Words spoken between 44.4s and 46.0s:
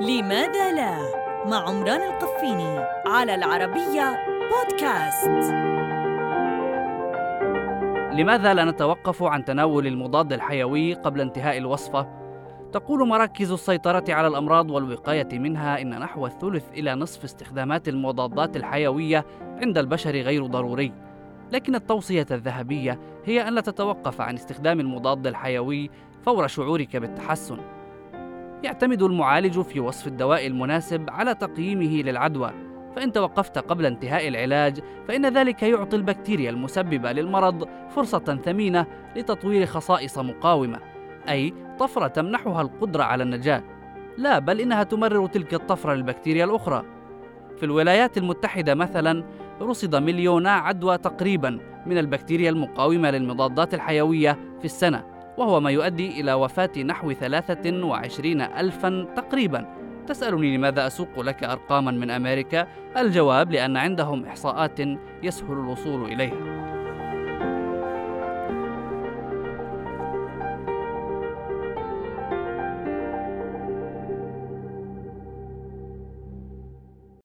إنها تمرر تلك الطفرة